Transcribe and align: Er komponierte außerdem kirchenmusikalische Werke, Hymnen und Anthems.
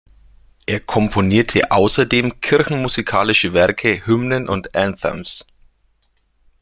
Er 0.65 0.79
komponierte 0.79 1.69
außerdem 1.69 2.41
kirchenmusikalische 2.41 3.53
Werke, 3.53 4.03
Hymnen 4.07 4.49
und 4.49 4.75
Anthems. 4.75 5.45